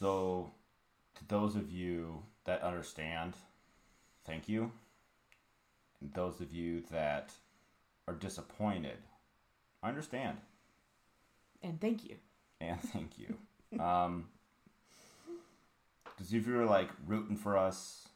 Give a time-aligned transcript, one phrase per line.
[0.00, 0.50] So,
[1.16, 3.34] to those of you that understand,
[4.24, 4.72] thank you.
[6.00, 7.32] And those of you that
[8.08, 8.96] are disappointed,
[9.82, 10.38] I understand.
[11.62, 12.16] And thank you.
[12.62, 13.36] And thank you.
[13.78, 14.28] um,
[16.04, 18.08] because if you were like rooting for us,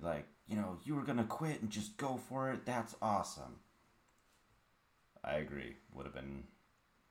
[0.00, 3.56] like, you know, you were going to quit and just go for it, that's awesome.
[5.24, 5.74] I agree.
[5.94, 6.44] Would have been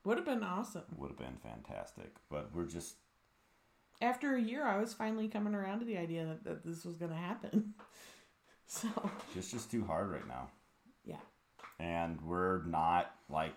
[0.06, 0.84] Would have been awesome.
[0.98, 2.96] would have been fantastic, but we're just
[4.02, 6.96] After a year, I was finally coming around to the idea that, that this was
[6.98, 7.74] going to happen.
[8.74, 8.88] So,
[9.36, 10.48] it's just too hard right now.
[11.04, 11.18] yeah.
[11.78, 13.52] and we're not like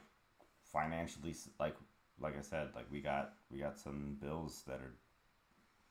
[0.73, 1.77] financially like
[2.21, 4.97] like I said like we got we got some bills that are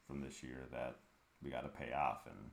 [0.05, 0.97] from this year that
[1.41, 2.51] we got to pay off and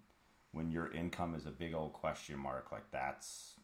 [0.53, 3.55] when your income is a big old question mark like that's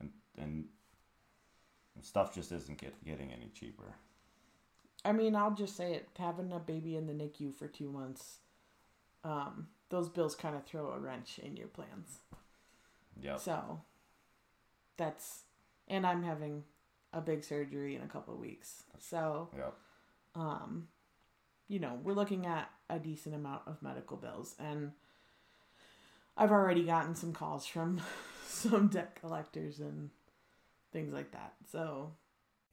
[0.00, 0.64] and and
[2.00, 3.96] stuff just isn't get, getting any cheaper
[5.04, 6.08] I mean, I'll just say it.
[6.18, 8.38] Having a baby in the NICU for two months,
[9.22, 12.18] um, those bills kind of throw a wrench in your plans.
[13.20, 13.82] yep So,
[14.96, 15.42] that's,
[15.88, 16.64] and I'm having
[17.12, 18.84] a big surgery in a couple of weeks.
[18.98, 19.74] So, yep
[20.34, 20.88] um,
[21.68, 24.92] you know, we're looking at a decent amount of medical bills, and
[26.36, 28.00] I've already gotten some calls from
[28.46, 30.10] some debt collectors and
[30.92, 31.54] things like that.
[31.70, 32.12] So,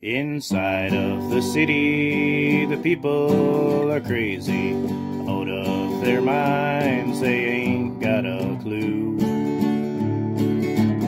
[0.02, 4.74] Inside of the city, the people are crazy.
[5.30, 9.12] Out of their minds, they ain't got a clue.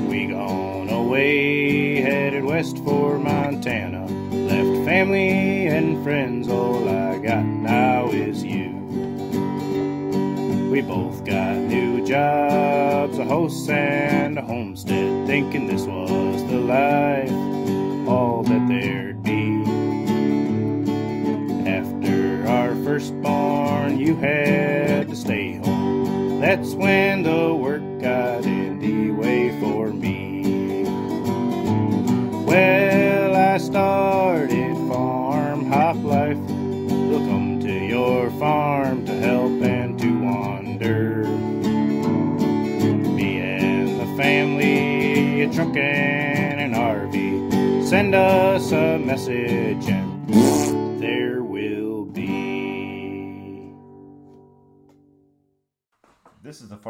[0.07, 4.05] We gone away, headed west for Montana.
[4.31, 8.73] Left family and friends, all I got now is you.
[10.69, 16.52] We both got new jobs, a house and a homestead, thinking this was the
[26.55, 27.12] That's when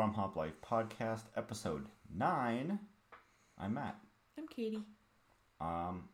[0.03, 2.77] Farm Hop Life podcast episode 9
[3.57, 3.95] I'm Matt
[4.37, 4.83] I'm Kaitie.
[5.61, 6.09] um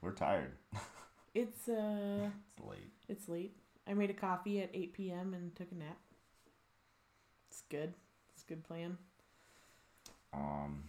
[0.00, 0.52] we're tired
[1.34, 3.54] It's uh, it's late it's late.
[3.86, 5.34] I made a coffee at 8 p.m.
[5.34, 5.98] and took a nap.
[7.50, 7.92] It's good.
[8.32, 8.96] It's a good plan.
[10.32, 10.84] um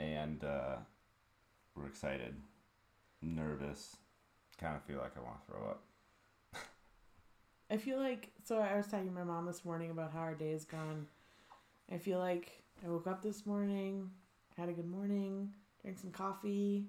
[0.00, 0.74] and uh
[1.76, 2.34] we're excited
[3.22, 3.94] nervous
[4.58, 5.84] kind of feel like i want to throw up
[7.70, 10.34] I feel like so I was talking to my mom this morning about how our
[10.34, 11.06] day has gone.
[11.92, 12.50] I feel like
[12.84, 14.10] I woke up this morning,
[14.56, 16.86] had a good morning, drank some coffee,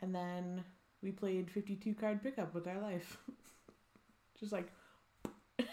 [0.00, 0.64] and then
[1.02, 3.18] we played 52 card pickup with our life.
[4.40, 4.72] Just like
[5.58, 5.64] a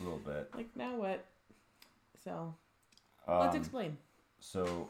[0.00, 1.26] little bit like now what?
[2.24, 2.54] So,
[3.28, 3.96] let's um, explain.
[4.38, 4.88] so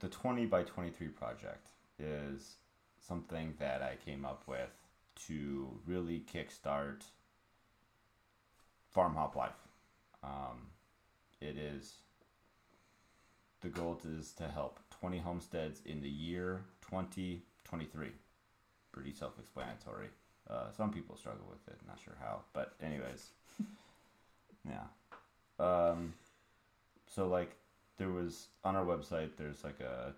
[0.00, 1.68] the 20 by 23 project
[1.98, 2.56] is
[2.98, 4.70] something that i came up with
[5.26, 7.02] to really kickstart
[8.90, 9.52] farm hop life.
[10.22, 10.68] Um,
[11.40, 11.94] it is
[13.60, 18.08] the goal is to help 20 homesteads in the year 2023
[18.92, 20.08] pretty self-explanatory.
[20.48, 23.30] Uh, some people struggle with it not sure how but anyways.
[24.66, 24.84] Yeah.
[25.58, 26.14] Um,
[27.06, 27.54] so like
[27.98, 30.14] there was on our website there's like a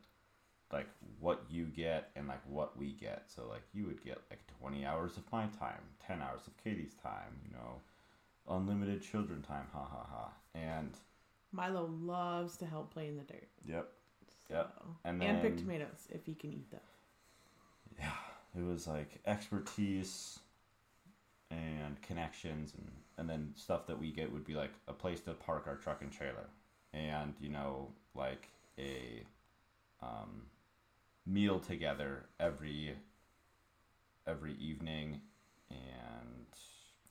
[0.72, 0.88] like
[1.20, 4.84] what you get and like what we get so like you would get like 20
[4.84, 7.80] hours of my time 10 hours of kaitie's time you know
[8.48, 10.92] unlimited children time ha ha ha and
[11.52, 13.48] Milo loves to help play in the dirt.
[13.66, 13.88] yep
[14.48, 14.54] So.
[14.54, 14.72] Yep.
[15.04, 16.80] and And, pick tomatoes if he can eat them.
[17.98, 18.10] yeah
[18.58, 20.38] it was like expertise
[21.50, 25.32] and connections and and then stuff that we get would be like a place to
[25.32, 26.48] park our truck and trailer
[26.92, 28.48] and you know like
[28.78, 29.22] a
[30.02, 30.42] um,
[31.26, 32.94] meal together every
[34.26, 35.20] every evening
[35.70, 36.46] and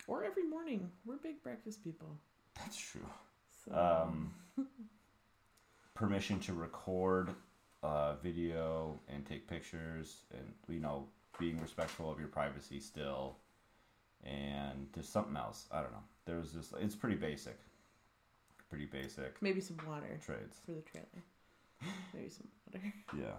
[0.07, 0.89] Or every morning.
[1.05, 2.17] We're big breakfast people.
[2.57, 3.07] that's true
[3.65, 4.33] So um,
[5.93, 7.29] permission to record
[7.83, 11.07] uh, video and take pictures and you know
[11.39, 13.37] being respectful of your privacy still
[14.23, 17.57] and there's something else i don't know There's this it's pretty basic
[18.69, 21.23] pretty basic maybe some water trades for the trailer.
[22.13, 22.93] Maybe some water.
[23.17, 23.37] yeah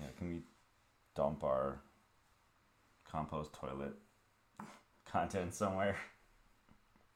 [0.00, 0.40] yeah can we
[1.14, 1.80] dump our
[3.10, 3.94] compost toilet
[5.04, 5.96] content somewhere.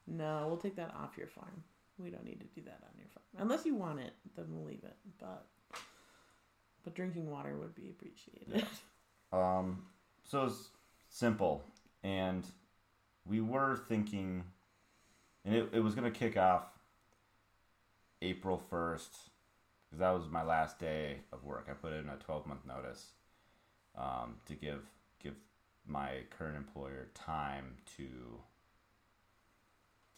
[0.07, 1.63] No, we'll take that off your farm.
[1.99, 3.25] We don't need to do that on your farm.
[3.39, 4.97] Unless you want it, then we'll leave it.
[5.19, 5.47] But
[6.83, 8.67] but drinking water would be appreciated.
[9.33, 9.87] Um,
[10.23, 10.69] so it's
[11.09, 11.65] simple,
[12.03, 12.45] and
[13.25, 14.45] we were thinking,
[15.45, 16.67] and it, it was gonna kick off
[18.21, 19.31] April first,
[19.95, 21.69] because that was my last day of work.
[21.71, 23.13] I put in a twelve month notice,
[23.97, 24.83] um, to give
[25.23, 25.35] give
[25.87, 28.41] my current employer time to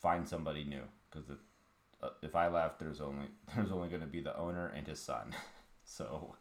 [0.01, 1.31] find somebody new, because
[2.03, 5.35] uh, if I left, there's only there's only gonna be the owner and his son,
[5.85, 6.37] so,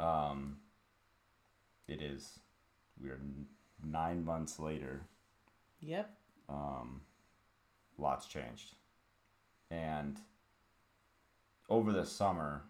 [0.00, 0.56] um
[1.88, 2.38] it is
[3.00, 3.46] we are n-
[3.84, 5.02] nine months later
[5.80, 6.08] Yep.
[6.48, 7.02] um,
[7.98, 8.76] lots changed
[9.70, 10.18] and
[11.68, 12.62] over the summer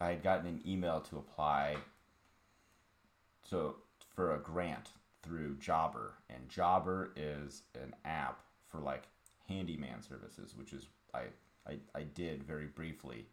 [0.00, 1.76] i had gotten an email to apply
[3.48, 3.76] so
[4.14, 4.90] for a grant
[5.22, 6.14] through jobber.
[6.30, 9.04] And jobber is an app for like
[9.48, 11.22] handyman services which is i
[11.68, 13.26] i, I did very briefly.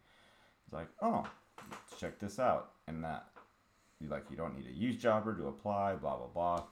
[0.66, 1.26] It's like oh
[1.70, 2.72] let's check this out.
[2.88, 3.28] And that
[4.00, 6.64] you like you don't need to use jobber to apply blah blah blah.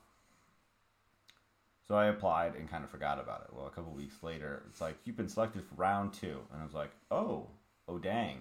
[1.88, 3.56] So i applied and kind of forgot about it.
[3.56, 6.40] Well a couple weeks later it's like you've been selected for round two.
[6.52, 7.48] And i was like oh
[7.92, 8.38] oh dang.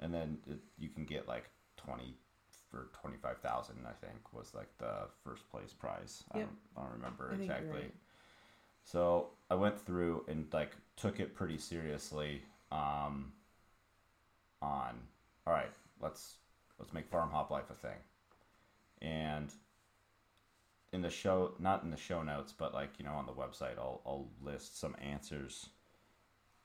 [0.00, 1.44] And then it, you can get like
[1.78, 2.14] 20
[2.70, 7.30] for 25000 i think was like the first place prize I, don't, I don't remember
[7.32, 7.70] I exactly.
[7.70, 7.94] right.
[8.82, 12.42] so I went through and like took it pretty seriously.
[12.72, 13.32] Um,
[14.62, 14.98] on
[15.46, 16.36] all right, let's
[16.78, 17.98] let's make farm hop life a thing,
[19.02, 19.52] and
[20.92, 23.78] in the show, not in the show notes, but like you know on the website,
[23.78, 25.68] I'll I'll list some answers.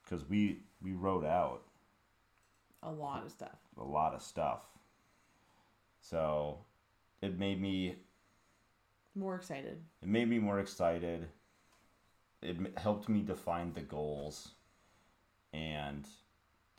[0.03, 1.61] Because we we wrote out
[2.83, 3.59] A lot of stuff.
[3.77, 4.61] a lot of stuff.
[6.01, 6.59] So
[7.21, 7.95] it made me
[9.15, 9.83] More excited.
[10.01, 11.27] it made me more excited.
[12.41, 14.51] It helped me define the goals.
[15.53, 16.07] And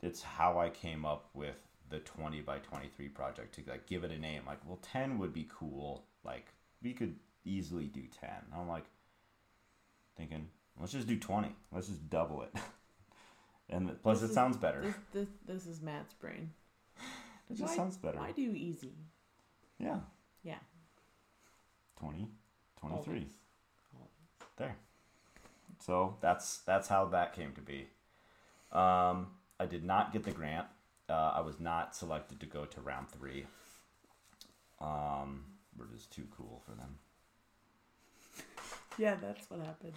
[0.01, 1.57] it's how i came up with
[1.89, 4.43] the 20 by 23 project to like give it a name.
[4.47, 6.05] Like well 10 would be cool.
[6.23, 6.47] Like
[6.81, 8.85] we could easily do 10 i'm like
[10.15, 10.47] thinking
[10.79, 12.51] let's just do 20 let's just double it
[13.69, 16.53] and plus This it is- sounds better This, this this is Matt's brain.
[17.49, 18.93] it just Why- sounds better Why do easy?
[19.77, 19.99] yeah
[20.43, 20.59] Yeah.
[21.97, 22.27] 20
[22.79, 23.29] 23 Always.
[24.57, 24.75] there.
[25.79, 27.87] So that's that's how that came to be.
[28.71, 30.67] Um, I did not get the grant.
[31.09, 33.45] Uh, I was not selected to go to round three.
[34.79, 35.45] Um,
[35.77, 36.97] we're just too cool for them.
[38.97, 39.93] Yeah, that's what happened.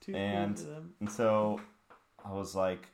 [0.00, 0.94] Too And- cool for them.
[1.00, 1.60] And so
[2.24, 2.86] I was like,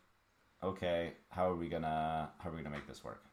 [0.62, 3.25] okay, how are we gonna how are we gonna make this work?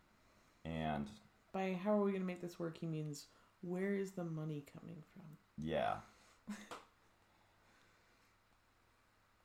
[0.66, 1.07] And
[1.51, 2.78] By how are we gonna make this work?
[2.78, 3.28] He means
[3.62, 5.24] where is the money coming from?
[5.57, 5.95] yeah.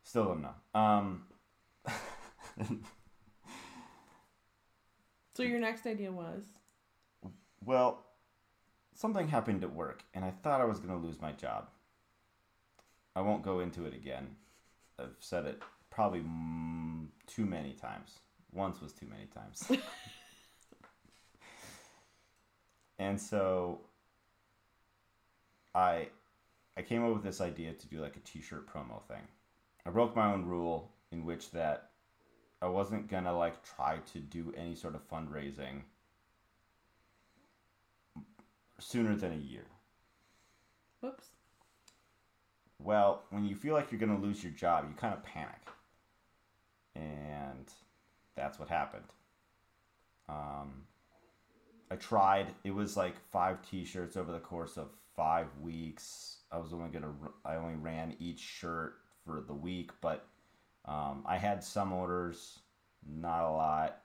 [0.02, 0.54] Still don't know.
[0.80, 1.26] Um,
[5.34, 6.44] So your next idea was
[7.64, 8.04] Well,
[8.94, 11.68] something happened at work, and I thought I was going to lose my job.
[13.14, 14.34] I won't go into it again.
[14.98, 15.62] I've said it
[15.98, 18.20] probably mm, too many times.
[18.52, 19.82] Once was too many times.
[23.00, 23.80] and so
[25.74, 26.06] I
[26.76, 29.26] I came up with this idea to do like a t-shirt promo thing.
[29.84, 31.90] I broke my own rule in which that
[32.62, 35.82] I wasn't going to like try to do any sort of fundraising
[38.78, 39.66] sooner than a year.
[41.00, 41.30] whoops.
[42.78, 45.58] Well, when you feel like you're going to lose your job, you kind of panic.
[46.94, 47.68] And
[48.36, 49.12] that's what happened.
[50.28, 50.84] Um,
[51.90, 52.48] I tried.
[52.64, 56.38] It was like five T-shirts over the course of five weeks.
[56.52, 57.12] I was only gonna.
[57.44, 60.26] I only ran each shirt for the week, but
[60.84, 62.60] um, I had some orders,
[63.06, 64.02] not a lot.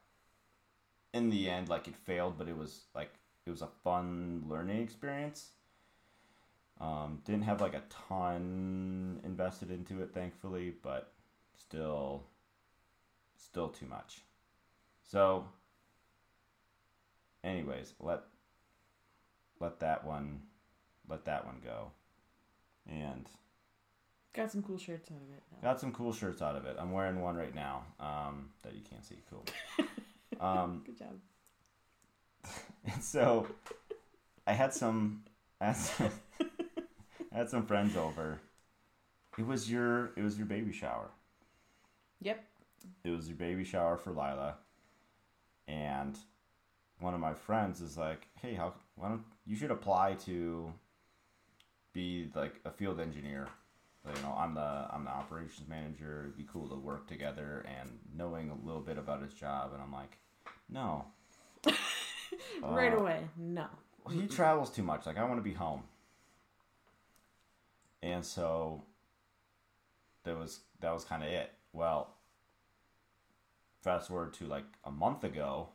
[1.13, 3.11] In the end, like it failed, but it was like
[3.45, 5.51] it was a fun learning experience.
[6.81, 11.13] Um, didn't have like a ton invested into it, thankfully, but
[11.55, 12.23] still,
[13.43, 14.21] still too much.
[15.03, 15.45] So,
[17.43, 18.21] anyways, let
[19.59, 20.41] let that one
[21.07, 21.91] let that one go,
[22.89, 23.27] and
[24.33, 25.43] Got some cool shirts out of it.
[25.51, 25.69] Now.
[25.69, 26.75] got some cool shirts out of it.
[26.79, 29.17] I'm wearing one right now um, that you can't see.
[29.29, 29.45] Cool.
[30.41, 31.19] um, Good job.
[32.85, 33.47] And so
[34.45, 35.23] I had some
[35.61, 36.11] I had some,
[37.31, 38.41] I had some friends over.
[39.37, 41.09] It was your it was your baby shower.
[42.21, 42.43] Yep.
[43.03, 44.55] It was your baby shower for Lila.
[45.67, 46.17] And
[46.99, 50.71] one of my friends is like, "Hey, how why don't you should apply to
[51.93, 53.47] be like a field engineer.
[54.05, 56.21] You know, I'm the I'm the operations manager.
[56.23, 59.71] It'd be cool to work together and knowing a little bit about his job.
[59.73, 60.17] And I'm like,
[60.69, 61.05] no,
[62.61, 63.27] right Uh, away.
[63.37, 63.67] No.
[64.11, 65.05] he travels too much.
[65.05, 65.83] Like I want to be home.
[68.01, 68.83] And so
[70.23, 71.51] that was that was kind of it.
[71.71, 72.09] Well,
[73.83, 75.69] fast forward to like a month ago.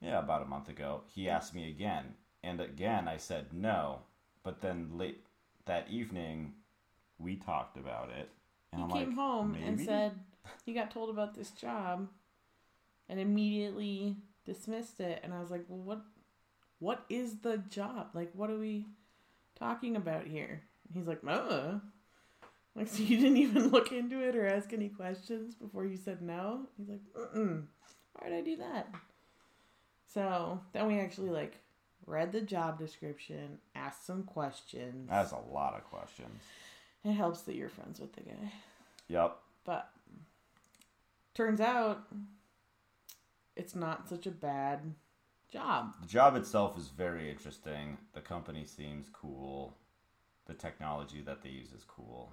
[0.00, 4.00] Yeah, about a month ago, he asked me again, and again I said no.
[4.42, 5.24] But then late
[5.66, 6.54] that evening,
[7.18, 8.30] we talked about it,
[8.72, 10.12] and He I'm came like, home and said
[10.64, 12.08] he got told about this job
[13.08, 16.00] and immediately dismissed it and I was like, "Well, what
[16.78, 18.08] what is the job?
[18.14, 18.86] Like what are we
[19.58, 21.80] talking about here?" And he's like, "Uh."
[22.76, 26.22] Like so you didn't even look into it or ask any questions before you said
[26.22, 26.66] no?
[26.76, 27.00] He's like,
[27.34, 27.64] "Mm.
[28.14, 28.88] Why'd I do that?"
[30.06, 31.58] So, then we actually like
[32.06, 35.08] read the job description, asked some questions.
[35.08, 36.42] That's a lot of questions.
[37.04, 38.52] It helps that you're friends with the guy.
[39.08, 39.36] Yep.
[39.64, 39.90] But
[41.34, 42.02] turns out
[43.56, 44.94] it's not such a bad
[45.52, 45.94] job.
[46.00, 47.98] The job itself is very interesting.
[48.12, 49.76] The company seems cool.
[50.46, 52.32] The technology that they use is cool.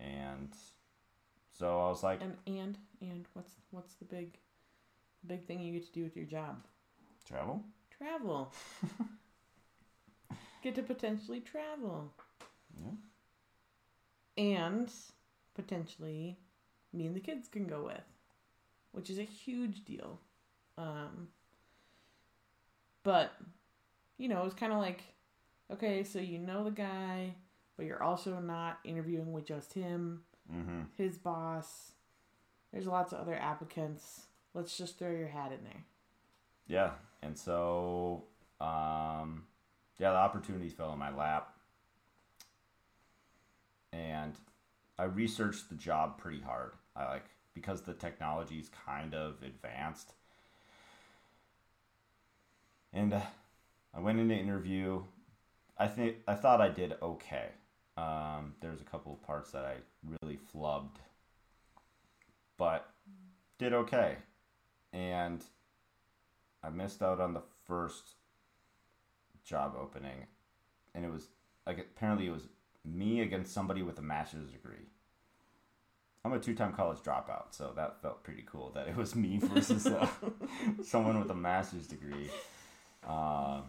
[0.00, 0.50] And
[1.58, 4.38] so I was like, And and and what's what's the big
[5.26, 6.64] big thing you get to do with your job?
[7.26, 7.62] travel?
[7.96, 8.52] Travel.
[10.62, 12.12] get to potentially travel.
[12.76, 12.92] Yeah.
[14.36, 14.90] And
[15.54, 16.38] potentially
[16.92, 18.04] me and the kids can go with,
[18.92, 20.20] which is a huge deal.
[20.76, 21.28] Um
[23.02, 23.32] but
[24.16, 25.02] you know, it's kind of like
[25.72, 27.34] okay, so you know the guy,
[27.78, 30.20] but you're also not interviewing with just him,
[30.52, 30.80] Mm-hmm.
[30.96, 31.92] his boss.
[32.72, 34.26] There's lots of other applicants.
[34.54, 35.84] Let's just throw your hat in there.
[36.66, 36.90] Yeah.
[37.22, 38.24] And so,
[38.60, 39.44] um,
[39.98, 41.50] yeah, the opportunity fell in my lap.
[43.92, 44.32] And
[44.98, 46.72] I researched the job pretty hard.
[46.96, 50.14] I like, because the technology is kind of advanced.
[52.92, 53.20] And uh,
[53.94, 55.02] I went in to interview.
[55.78, 57.48] I think I thought I did okay.
[57.98, 59.74] Um, there's a couple of parts that I
[60.22, 60.96] really flubbed,
[62.56, 62.88] but
[63.58, 64.18] did okay.
[64.92, 65.42] And
[66.62, 68.14] I missed out on the first
[69.44, 70.26] job opening,
[70.94, 71.26] and it was
[71.66, 72.46] like apparently it was
[72.84, 74.86] me against somebody with a master's degree.
[76.24, 79.86] I'm a two-time college dropout, so that felt pretty cool that it was me versus
[79.86, 80.06] uh,
[80.84, 82.30] someone with a master's degree.
[83.06, 83.62] Um,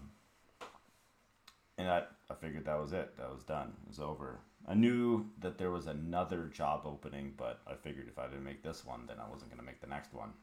[1.77, 3.17] and I, I figured that was it.
[3.17, 3.73] That was done.
[3.83, 4.39] It was over.
[4.67, 8.61] I knew that there was another job opening, but I figured if I didn't make
[8.61, 10.33] this one, then I wasn't going to make the next one.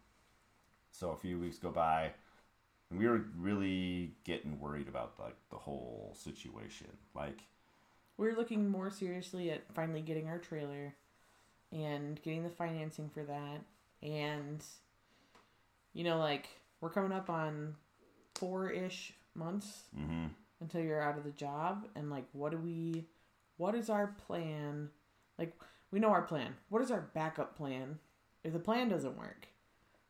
[0.91, 2.11] So a few weeks go by,
[2.91, 6.89] and we were really getting worried about like the whole situation.
[7.15, 7.41] Like,
[8.17, 10.95] We're looking more seriously at finally getting our trailer
[11.71, 13.61] and getting the financing for that.
[14.03, 14.65] And,
[15.93, 16.49] you know, like,
[16.81, 17.77] we're coming up on
[18.35, 20.27] four ish months mm-hmm.
[20.61, 21.87] Until you're out of the job.
[21.95, 23.07] And, like, what do we,
[23.57, 24.91] what is our plan?
[25.39, 25.55] Like,
[25.91, 26.55] we know our plan.
[26.69, 27.99] What is our backup plan
[28.45, 29.49] if the plan doesn't work?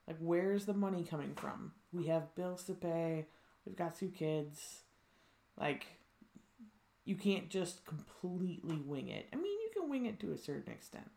[0.06, 1.72] Like, where's the money coming from?
[1.92, 3.26] We have bills to pay,
[3.64, 4.82] we've got two kids.
[5.58, 5.86] Like,
[7.04, 9.28] you can't just completely wing it.
[9.32, 11.10] I mean, you can wing it to a certain extent,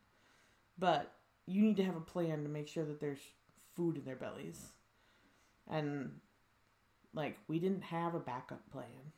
[0.77, 1.11] but
[1.45, 3.19] you need to have a plan to make sure that there's
[3.75, 4.69] food in their bellies.
[5.67, 6.19] And
[7.13, 9.13] like, we didn't have a backup plan.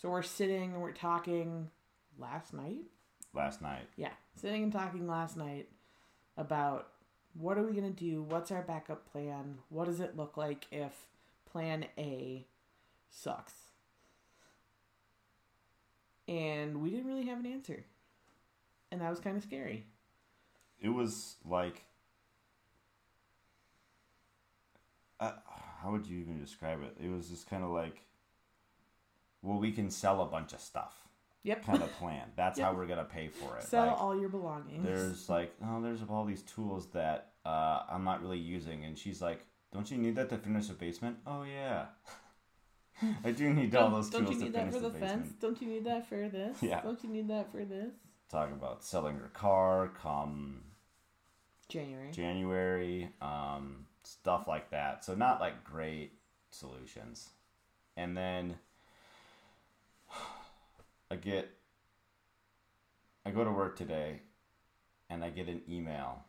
[0.00, 1.70] So we're sitting and we're talking
[2.18, 2.84] last night.
[3.34, 3.88] last night.
[3.96, 5.68] Yeah, sitting and talking last night
[6.36, 6.92] about
[7.34, 8.22] what are we going to do?
[8.22, 9.58] What's our backup plan?
[9.70, 10.92] What does it look like if
[11.50, 12.46] plan A
[13.10, 13.54] sucks?
[16.28, 17.84] And we didn't really have an answer.
[18.92, 19.84] And that was kind of scary.
[20.80, 21.84] It was like,
[25.18, 25.32] uh,
[25.82, 26.96] how would you even describe it?
[27.02, 28.04] It was just kind of like,
[29.42, 30.94] well, we can sell a bunch of stuff
[31.44, 31.64] Yep.
[31.64, 32.26] kind of plan.
[32.36, 33.62] That's how we're gonna pay for it.
[33.64, 34.84] Sell Like, all your belongings.
[34.84, 39.22] there's like oh there's all these tools that uh, i'm not really using and she's
[39.22, 39.40] like
[39.72, 41.86] don't you need that to finish the basement oh yeah
[43.24, 44.98] i do need all don't, those don't tools you to that finish for the, the,
[44.98, 45.34] basement fence?
[45.40, 46.56] Don't you need that for this?
[46.62, 46.80] Yeah.
[46.82, 47.92] Don't you need that for this?
[48.30, 50.60] talking about selling her car come
[51.68, 52.10] January.
[52.10, 56.12] january um, stuff like that so not like great
[56.50, 57.30] solutions
[57.96, 58.56] and then
[61.10, 61.48] i get
[63.24, 64.20] i go to work today
[65.10, 66.24] and i get an email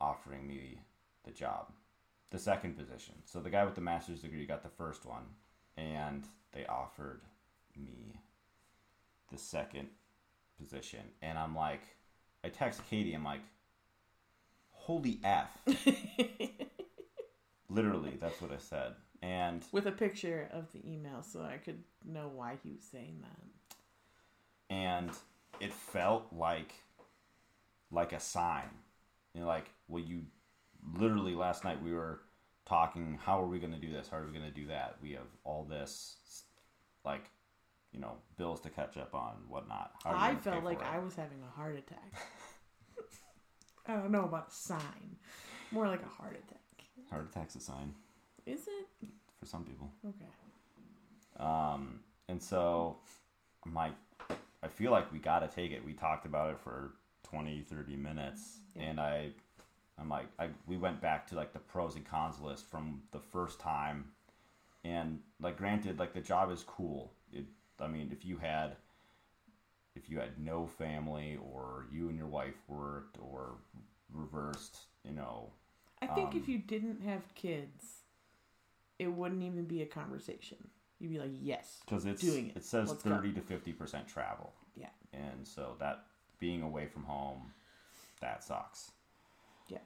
[0.00, 0.80] offering me
[1.24, 1.66] the job
[2.30, 5.24] the second position so the guy with the master's degree got the first one
[5.76, 7.22] and they offered
[7.76, 8.20] me
[9.30, 9.88] the second
[10.60, 11.00] position.
[11.22, 11.82] And I'm like,
[12.44, 13.40] I text Kaitie, I'm like,
[14.70, 15.56] holy F.
[17.68, 18.94] Literally, that's what I said.
[19.22, 23.18] And With a picture of the email so I could know why he was saying
[23.22, 23.59] that.
[24.70, 25.10] And
[25.60, 26.72] it felt like
[27.90, 28.70] like a sign.
[29.34, 30.22] You know, like, well, you
[30.96, 32.20] literally last night we were
[32.66, 33.18] talking.
[33.22, 34.08] How are we going to do this?
[34.08, 34.96] How are we going to do that?
[35.02, 36.16] We have all this,
[37.04, 37.24] like,
[37.92, 39.92] you know, bills to catch up on, whatnot.
[40.04, 40.86] I felt like it?
[40.86, 42.14] I was having a heart attack.
[43.86, 45.16] I don't know about a sign.
[45.72, 46.58] More like a heart attack.
[47.10, 47.92] Heart attack's a sign
[48.46, 49.08] Is it?
[49.40, 49.90] for some people.
[50.06, 51.44] Okay.
[51.44, 52.98] Um, and so
[53.74, 53.94] like,
[54.62, 55.84] I feel like we got to take it.
[55.84, 56.92] We talked about it for
[57.24, 58.58] 20, 30 minutes.
[58.74, 58.82] Yeah.
[58.82, 59.30] And I,
[59.98, 63.20] I'm like, I, we went back to like the pros and cons list from the
[63.20, 64.06] first time.
[64.84, 67.12] And like, granted, like the job is cool.
[67.32, 67.44] It,
[67.80, 68.76] I mean, if you had,
[69.96, 73.56] if you had no family or you and your wife worked or
[74.12, 75.50] reversed, you know,
[76.02, 78.02] I think if Um, you didn't have kids,
[78.98, 80.68] it wouldn't even be a conversation.
[81.00, 81.78] You'd be like, yes.
[81.84, 82.56] because it's Doing it.
[82.58, 83.10] it says Let's go.
[83.10, 84.90] 30 to 50 percent travel Yeah.
[85.12, 86.04] and so that
[86.38, 87.52] being away from home
[88.20, 88.92] that sucks
[89.68, 89.78] Yeah.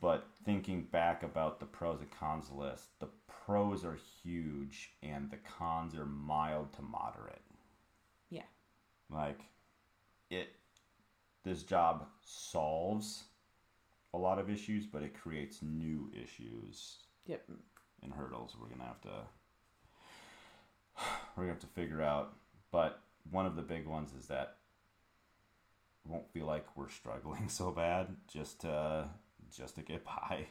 [0.00, 3.08] but thinking back about the pros and cons list the
[3.44, 7.42] pros are huge and the cons are mild to moderate
[8.30, 8.42] Yeah.
[9.10, 9.40] like
[10.30, 10.48] it
[11.44, 13.24] this job solves
[14.14, 17.48] a lot of issues but it creates new issues Yep.
[18.02, 19.26] and hurdles we're gonna have to
[21.36, 22.34] we're gonna have to figure out.
[22.70, 23.00] But
[23.30, 24.56] one of the big ones is that
[26.04, 29.08] it won't feel like we're struggling so bad just to
[29.54, 30.46] just to get by.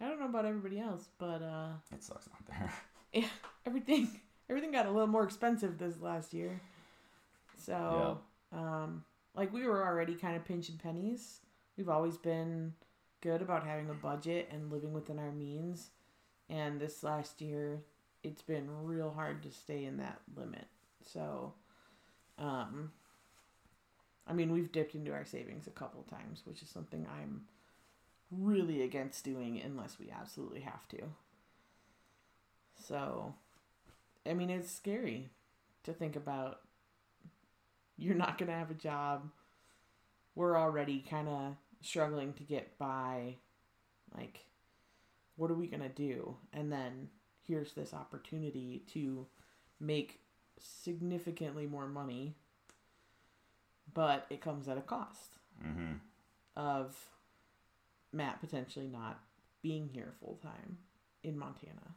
[0.00, 2.72] I don't know about everybody else, but uh, It sucks out there.
[3.12, 3.28] yeah,
[3.64, 6.60] everything everything got a little more expensive this last year.
[7.56, 8.18] So,
[8.52, 11.40] um, like we were already kind of pinching pennies.
[11.76, 12.74] We've always been
[13.20, 15.90] good about having a budget and living within our means.
[16.48, 17.82] And this last year,
[18.24, 20.66] it's been real hard to stay in that limit.
[21.02, 21.52] So,
[22.38, 22.90] um,
[24.26, 27.42] I mean, we've dipped into our savings a couple times, which is something I'm
[28.30, 31.02] really against doing unless we absolutely have to.
[32.88, 33.34] So,
[34.26, 35.28] I mean, it's scary
[35.84, 36.60] to think about.
[37.96, 39.28] You're not going to have a job.
[40.34, 43.36] We're already kind of struggling to get by.
[44.16, 44.46] Like,
[45.36, 46.36] what are we going to do?
[46.52, 47.08] And then
[47.46, 49.26] here's this opportunity to
[49.80, 50.20] make
[50.58, 52.34] significantly more money,
[53.92, 55.94] but it comes at a cost Mm-hmm.
[56.56, 56.96] of
[58.12, 59.20] Matt potentially not
[59.62, 60.78] being here full time
[61.22, 61.94] in Montana.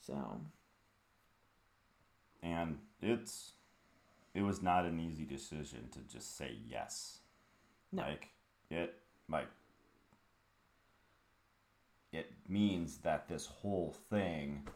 [0.00, 0.40] So,
[2.42, 3.52] And it's
[4.34, 7.18] it was not an easy decision to just say yes.
[7.92, 8.02] no.
[8.02, 8.28] Like
[8.70, 8.94] it
[9.28, 9.48] like
[12.12, 14.66] it means that this whole thing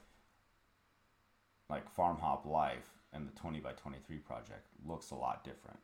[1.69, 5.79] like farm hop life and the 20 by 23 project looks a lot different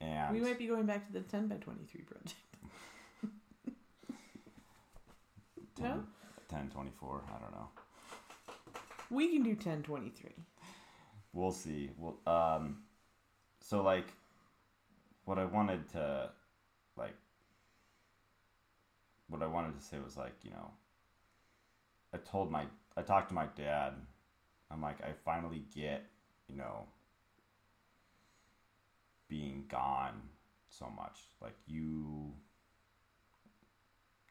[0.00, 2.34] and we might be going back to the 10 by 23 project.
[5.76, 6.02] 10, No?
[6.50, 7.68] 10 24 i don't know
[9.10, 10.32] We can do 1023.
[11.32, 12.78] we'll see well um
[13.60, 14.06] so like
[15.24, 16.30] what i wanted to
[16.96, 17.14] like
[19.28, 20.70] what i wanted to say was like you know
[22.14, 22.64] i told my
[22.96, 23.94] i talked to my dad.
[24.70, 26.04] I'm like i finally get
[26.48, 26.86] you know
[29.28, 30.22] being gone
[30.68, 31.18] so much.
[31.40, 32.32] Like you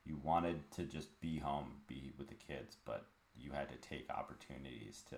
[0.06, 3.06] you wanted to just be home be with the kids but
[3.36, 5.18] you had to take opportunities to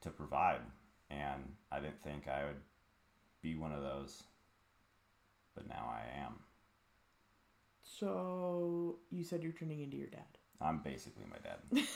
[0.00, 0.60] to provide.
[1.10, 2.60] And i didn't think i would
[3.42, 4.22] be one of those
[5.54, 6.02] but now i
[7.98, 10.38] So, you said you're turning into your dad.
[10.60, 11.58] i'm basically my dad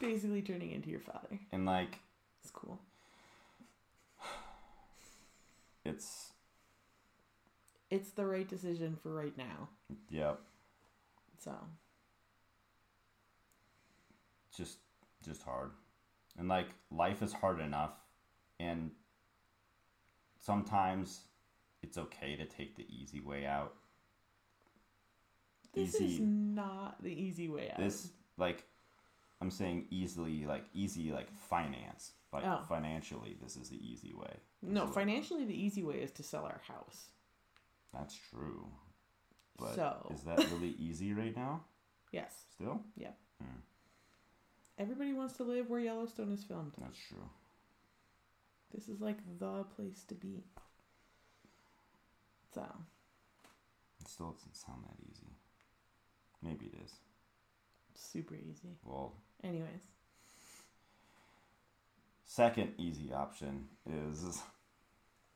[0.00, 1.38] Basically, turning into your father.
[1.50, 1.98] and like
[2.42, 2.78] It's cool.
[5.84, 6.32] it's
[7.90, 9.68] It's the right decision for right now.
[10.10, 10.40] yep
[11.38, 11.52] So,
[14.54, 14.78] just
[15.24, 15.70] just hard
[16.38, 17.92] and like life is hard enough
[18.60, 18.90] and
[20.38, 21.20] sometimes
[21.84, 23.74] it's okay to take the easy way out
[25.74, 27.78] this easy is not the easy way out.
[27.78, 28.64] this like
[29.40, 32.60] i'm saying easily like easy like finance like Oh.
[32.68, 36.22] financially this is the easy way no, This is- financially, the easy way is to
[36.22, 37.10] sell our house.
[37.92, 38.66] that's true
[39.58, 41.64] but So- is that really easy right now
[42.12, 42.44] Yes.
[42.54, 43.10] still Yeah.
[43.42, 43.60] Hmm.
[44.78, 46.72] Everybody wants to live where Yellowstone is filmed.
[46.80, 47.28] That's true.
[48.74, 50.42] This is like the place to be.
[52.54, 52.62] So,
[54.00, 55.26] It still doesn't sound that easy.
[56.42, 56.92] Maybe it is.
[57.96, 58.76] super easy.
[58.84, 59.12] Well,
[59.42, 59.82] Anyways,
[62.24, 64.40] second easy option is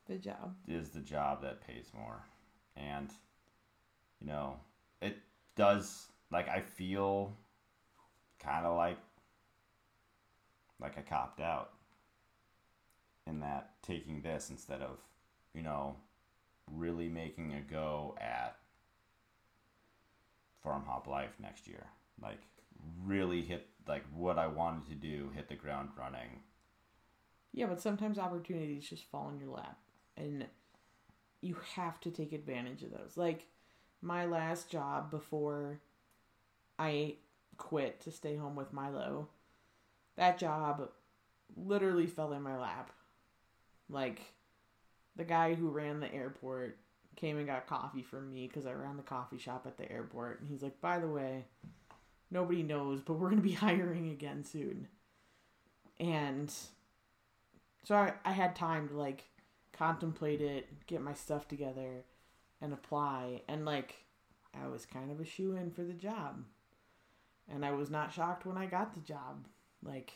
[0.07, 0.55] the job.
[0.67, 2.23] is the job that pays more.
[2.75, 3.09] And
[4.19, 4.55] you know,
[5.01, 5.17] it
[5.55, 7.35] does like I feel
[8.39, 8.97] kind of like
[10.79, 11.71] like I copped out
[13.27, 14.97] in that taking this instead of,
[15.53, 15.95] you know,
[16.73, 18.57] really making a go at
[20.63, 21.85] farm hop life next year.
[22.21, 22.39] Like
[23.03, 26.41] really hit like what I wanted to do, hit the ground running.
[27.51, 29.79] Yeah, but sometimes opportunities just fall in your lap,
[30.15, 30.45] and
[31.41, 33.17] you have to take advantage of those.
[33.17, 33.47] Like
[34.01, 35.81] my last job before
[36.77, 37.15] I
[37.57, 39.29] quit to stay home with Milo,
[40.15, 40.89] that job
[41.55, 42.91] literally fell in my lap.
[43.89, 44.21] Like
[45.19, 46.77] the guy who ran the airport
[47.15, 50.39] came and got coffee for me because I ran the coffee shop at the airport,
[50.39, 51.45] and he's like, "By the way,
[52.31, 54.87] nobody knows, but we're gonna be hiring again soon,"
[55.99, 56.51] and
[57.83, 59.25] so I, I had time to like
[59.73, 62.03] contemplate it, get my stuff together,
[62.61, 63.41] and apply.
[63.47, 63.95] And like,
[64.53, 66.43] I was kind of a shoe in for the job.
[67.51, 69.47] And I was not shocked when I got the job.
[69.81, 70.13] Like,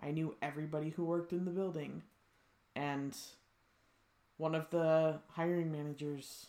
[0.00, 2.02] I knew everybody who worked in the building.
[2.76, 3.16] And
[4.38, 6.46] one of the hiring managers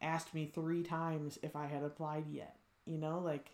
[0.00, 2.56] asked me three times if I had applied yet.
[2.86, 3.50] You know, like,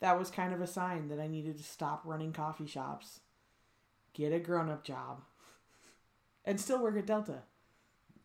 [0.00, 3.20] that was kind of a sign that I needed to stop running coffee shops
[4.14, 5.22] get a grown up job,
[6.44, 7.42] and still work at Delta.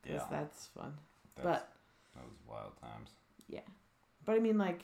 [0.05, 0.23] Yeah.
[0.31, 0.93] that's fun.
[1.35, 1.73] That's, but
[2.15, 3.09] that was wild times.
[3.47, 3.59] yeah,
[4.25, 4.83] but I mean, like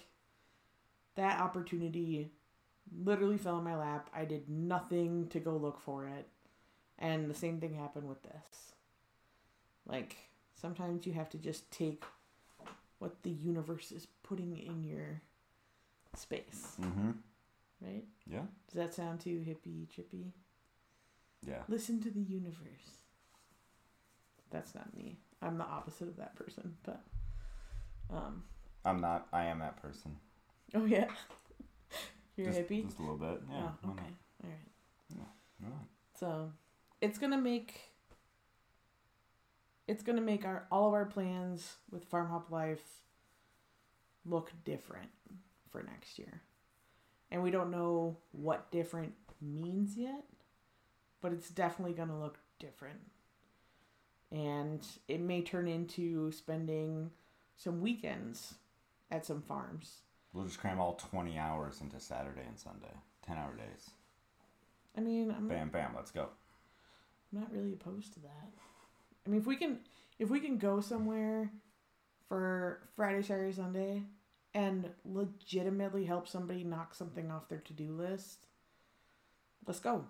[1.15, 2.32] that opportunity
[3.04, 4.10] literally fell in my lap.
[4.13, 6.28] I did nothing to go look for it,
[7.00, 8.64] and the same thing happened with this.
[9.88, 10.15] Like
[10.60, 12.04] sometimes you have to just take
[13.00, 15.21] what the universe is putting in your
[16.15, 17.12] space, Mm-hmm.
[17.82, 18.04] right?
[18.26, 18.43] Yeah.
[18.71, 20.32] Does that sound too hippie trippy?
[21.45, 21.62] Yeah.
[21.67, 23.02] Listen to the universe.
[24.50, 25.17] That's not me.
[25.41, 27.02] I'm the opposite of that person, but
[28.10, 28.43] um
[28.84, 29.28] I'm not.
[29.34, 30.15] I am that person.
[30.76, 31.06] oh yeah.
[32.38, 32.86] You're just, a hippie?
[32.86, 33.41] Just a little bit.
[33.50, 33.69] Yeah.
[33.86, 34.04] oh, okay.
[34.43, 35.17] All right.
[35.62, 35.71] Not?
[36.19, 36.52] So,
[37.02, 37.80] it's going to make
[39.88, 43.02] it's going to make our all of our plans with Farm Hop Life
[44.26, 45.10] look different
[45.69, 46.41] for next year.
[47.32, 50.24] And we don't know what different means yet,
[51.21, 53.00] but it's definitely going to look different.
[54.32, 57.12] And it may turn into spending
[57.58, 58.56] some weekends
[59.12, 60.02] at some farms.
[60.34, 62.93] We'll just cram all 20 hours into Saturday and Sunday.
[63.26, 63.89] 10 hour days.
[64.98, 66.28] I mean, I'm Bam, bam, let's go.
[67.34, 68.50] I'm not really opposed to that.
[69.26, 69.80] I mean, if we can,
[70.20, 71.52] if we can go somewhere
[72.28, 74.04] for Friday, Saturday, Sunday,
[74.54, 78.48] and legitimately help somebody knock something off their to-do list,
[79.68, 80.06] let's go.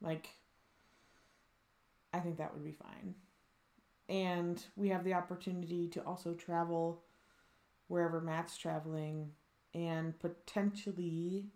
[0.00, 0.28] Like,
[2.12, 3.14] I think that would be fine.
[4.08, 7.02] And we have the opportunity to also travel
[7.88, 9.30] wherever Matt's traveling
[9.72, 11.46] and potentially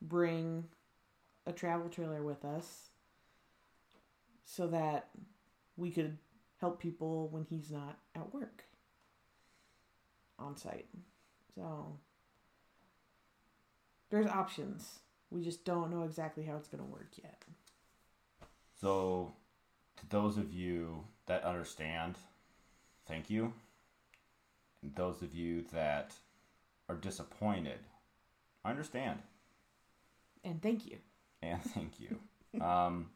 [0.00, 0.64] bring
[1.46, 2.90] a travel trailer with us
[4.44, 5.08] so that
[5.82, 6.16] we could
[6.60, 8.62] help people when he's not at work
[10.38, 10.86] on site.
[11.56, 11.98] So
[14.08, 15.00] there's options.
[15.30, 17.42] We just don't know exactly how it's going to work yet.
[18.80, 19.32] So,
[19.96, 22.16] to those of you that understand,
[23.08, 23.52] thank you.
[24.82, 26.12] And those of you that
[26.88, 27.78] are disappointed,
[28.64, 29.20] I understand.
[30.44, 30.98] And thank you.
[31.42, 32.18] And thank you.
[32.60, 33.06] um,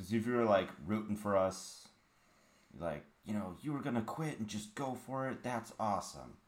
[0.00, 1.88] because if you were like rooting for us,
[2.78, 6.38] like, you know, you were going to quit and just go for it, that's awesome.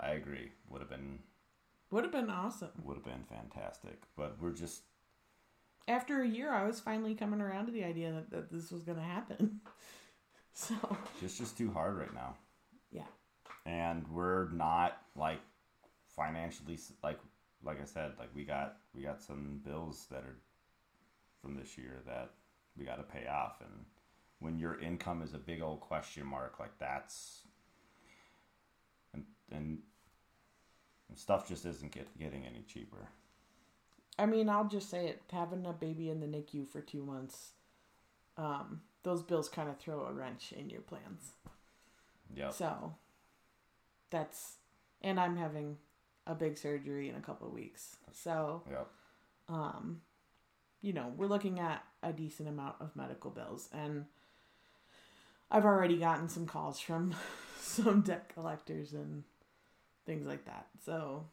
[0.00, 0.52] I agree.
[0.70, 1.18] Would have been
[1.90, 2.70] Would have been awesome.
[2.84, 4.82] would have been fantastic, but we're just
[5.88, 8.82] After a year, I was finally coming around to the idea that, that this was
[8.84, 9.60] going to happen.
[10.54, 10.74] So,
[11.22, 12.34] it's just too hard right now.
[12.90, 13.04] yeah.
[13.64, 15.38] and we're not like
[16.16, 17.20] financially like
[17.62, 20.36] like I said like we got we got some bills that are
[21.40, 22.30] from this year that
[22.76, 23.84] we got to pay off and
[24.40, 27.42] when your income is a big old question mark like that's
[29.50, 29.78] and
[31.08, 33.08] and stuff just isn't get, getting any cheaper
[34.18, 35.22] I mean, I'll just say it.
[35.32, 37.52] Having a baby in the NICU for two months,
[38.36, 41.34] um, those bills kind of throw a wrench in your plans.
[42.34, 42.94] yep So
[44.10, 44.56] that's
[45.02, 45.76] and I'm having
[46.26, 47.96] a big surgery in a couple of weeks.
[48.12, 48.88] So, Yep.
[49.48, 50.00] um,
[50.80, 54.06] you know, we're looking at a decent amount of medical bills, and
[55.50, 57.14] I've already gotten some calls from
[57.60, 59.24] some debt collectors and
[60.06, 60.68] things like that.
[60.84, 61.26] So,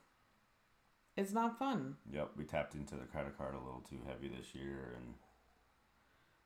[1.18, 1.96] it's not fun.
[2.12, 2.32] Yep.
[2.38, 5.14] We tapped into the credit card a little too heavy this year, and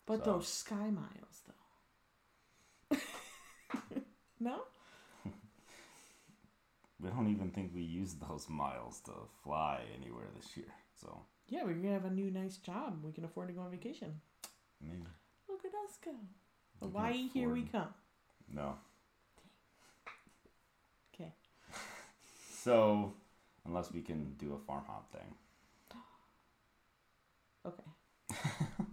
[0.06, 1.44] But So- those sky miles,
[2.92, 2.98] though.
[4.40, 4.62] no?
[7.00, 9.12] we don't even think we used those miles to
[9.44, 10.74] fly anywhere this year.
[11.00, 13.04] So Yeah, we're gonna have a new nice job.
[13.04, 14.22] We can afford to go on vacation.
[14.82, 15.04] maybe
[15.50, 16.12] Look at us go.
[16.82, 17.88] We Hawaii, here we come.
[18.54, 18.76] no.
[21.14, 21.34] Okay.
[22.52, 23.14] So
[23.66, 25.34] unless we can do a farm hop thing.
[27.66, 27.84] Okay.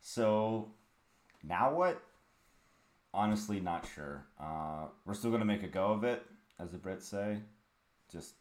[0.00, 0.68] So
[1.44, 2.00] now what?
[3.12, 4.24] Honestly, not sure.
[4.40, 6.22] Uh, we're still gonna make a go of it,
[6.58, 7.38] as the Brits say,
[8.10, 8.34] just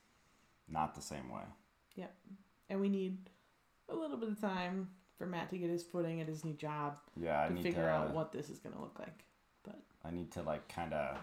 [0.70, 1.42] not the same way.
[2.70, 3.18] And we need
[3.90, 6.98] a little bit of time for Matt to get his footing at his new job
[7.16, 7.90] Yeah, I to need figure to.
[7.90, 9.24] out what this is gonna look like.
[9.64, 11.18] But I need to like kind of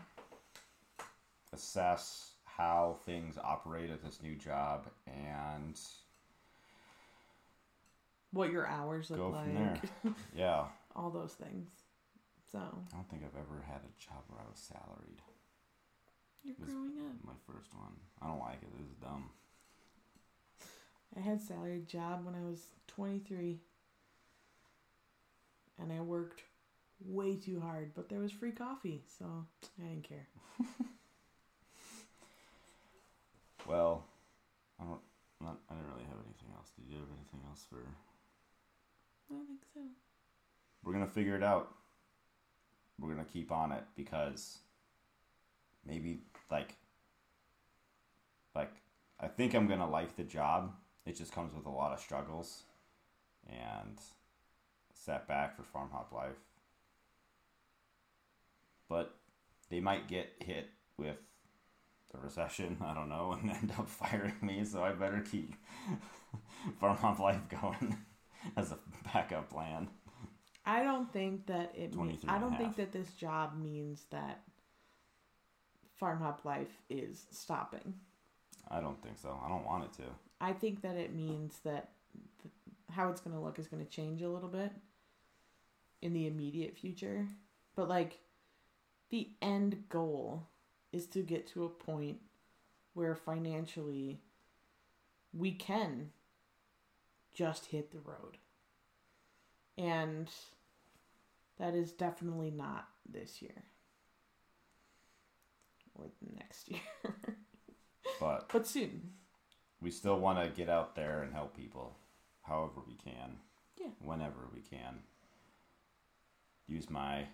[1.53, 5.79] assess how things operate at this new job and
[8.33, 9.45] What your hours look Go like.
[9.45, 9.81] from there.
[10.37, 10.65] yeah.
[10.97, 11.69] All those things.
[12.51, 15.21] So I don't think I've ever had a job where I was salaried.
[16.43, 17.17] you're growing up.
[17.25, 17.93] My first one.
[18.21, 18.69] I don't like it.
[18.75, 19.31] It was dumb.
[21.17, 23.59] I had a salaried job when I was 23.
[25.79, 26.43] And I worked
[27.05, 29.25] way too hard, but there was free coffee, so
[29.81, 30.29] I didn't care.
[33.67, 34.05] Well,
[34.81, 35.01] I don't.
[35.41, 36.71] Not, I didn't really have anything else.
[36.79, 37.79] Did you have anything else for?
[37.79, 39.81] I don't think so.
[40.85, 41.75] We're gonna figure it out.
[42.99, 44.59] We're gonna keep on it because
[45.85, 46.21] maybe
[46.51, 46.77] like
[48.55, 48.73] like
[49.19, 50.75] I think I'm gonna like the job.
[51.07, 52.63] It just comes with a lot of struggles
[53.49, 53.99] and
[54.95, 56.39] setback for farm hop life.
[58.89, 59.15] But
[59.69, 61.17] they might get hit with
[62.13, 65.55] the recession, I don't know, and end up firing me, so I better keep
[66.81, 67.97] farm hop life going
[68.57, 68.79] as a
[69.13, 69.89] backup plan.
[70.65, 71.97] I don't think that it.
[71.97, 74.43] Mean, 23 I don't think that this job means that
[75.99, 77.95] farm hop life is stopping.
[78.71, 79.37] I don't think so.
[79.45, 80.05] I don't want it to.
[80.43, 81.91] I think that it means that
[82.43, 82.53] th-
[82.91, 84.73] how it's going to look is going to change a little bit
[86.03, 87.29] in the immediate future.
[87.77, 88.19] But like
[89.11, 90.49] the end goal
[90.93, 92.19] is to get to a point
[92.95, 94.21] where financially
[95.33, 96.11] we can
[97.33, 98.37] just hit the road.
[99.79, 100.29] And
[101.59, 103.63] that is definitely not this year
[105.95, 106.81] or next year,
[108.21, 109.13] But but soon.
[109.83, 111.97] We still want to get out there and help people
[112.43, 113.37] however we can.
[113.81, 113.89] Yeah.
[114.01, 115.01] Whenever we can.
[116.69, 117.25] Use my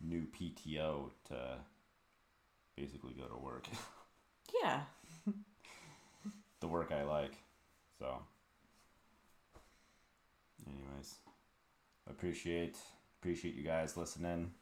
[0.00, 1.58] new PTO to
[2.76, 3.66] basically go to work.
[4.62, 4.82] Yeah.
[6.60, 7.32] the work I like.
[7.98, 8.18] So
[10.66, 11.14] anyways,
[12.08, 12.76] appreciate
[13.18, 14.52] appreciate you guys listening.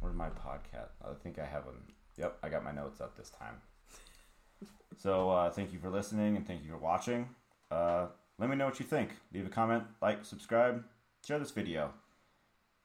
[0.00, 0.92] Where's my podcast?
[1.04, 1.82] I think I have them.
[2.16, 3.56] Yep, I got my notes up this time.
[4.96, 7.28] So uh, thank you for listening and thank you for watching.
[7.70, 8.06] Uh,
[8.38, 9.10] let me know what you think.
[9.32, 10.84] Leave a comment, like, subscribe,
[11.26, 11.92] share this video.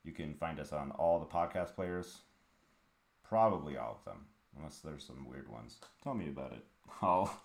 [0.04, 2.20] You can find us on all the podcast players,
[3.24, 5.78] probably all of them, unless there's some weird ones.
[6.04, 6.64] Tell me about it.
[7.02, 7.42] I'll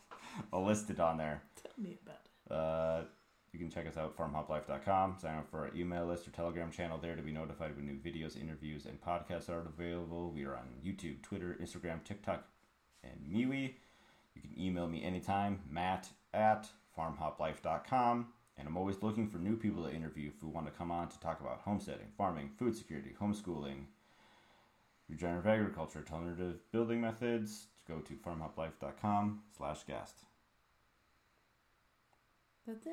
[0.52, 1.42] I'll list it on there.
[1.62, 2.52] Tell me about it.
[2.52, 3.04] Uh,
[3.52, 5.16] you can check us out farmhoplife.com.
[5.20, 7.98] Sign up for our email list or Telegram channel there to be notified when new
[7.98, 10.30] videos, interviews, and podcasts are available.
[10.30, 12.44] We are on YouTube, Twitter, Instagram, TikTok,
[13.04, 13.74] and MeWe.
[14.34, 18.28] You can email me anytime, matt at farmhoplife.com.
[18.58, 21.08] And I'm always looking for new people to interview if we want to come on
[21.08, 23.86] to talk about homesteading, farming, food security, homeschooling,
[25.08, 27.66] regenerative agriculture, alternative building methods.
[27.88, 30.20] Go to farmhoplife.com slash guest.
[32.66, 32.92] That's it.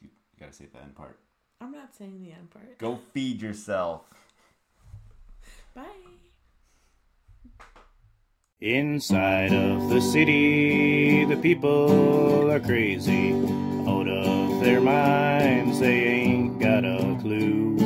[0.00, 1.18] You, you gotta say the end part.
[1.60, 2.78] I'm not saying the end part.
[2.78, 4.12] Go feed yourself.
[5.74, 5.82] Bye.
[8.60, 13.32] Inside of the city, the people are crazy.
[13.86, 17.76] Out of their minds, they ain't got a clue.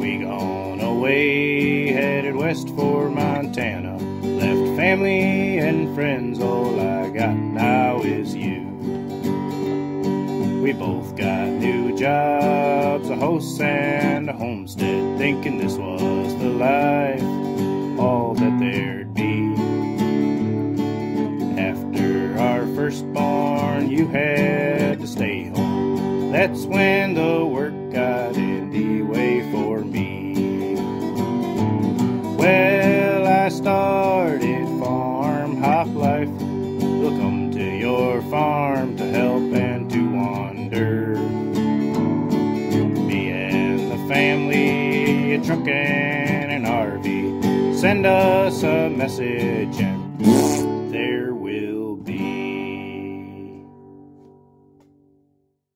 [0.00, 3.98] We gone away, headed west for Montana.
[3.98, 8.62] Left family and friends, all I got now is you.
[10.60, 17.31] We both got new jobs, a house and a homestead, thinking this was the life
[26.42, 30.74] That's when the work got in the way for me.
[32.34, 36.36] Well, I started FarmHopLife.
[36.98, 41.14] We'll to your farm to help and to wander.
[43.06, 47.78] Me and the family, a truck and an RV.
[47.78, 49.80] Send us a message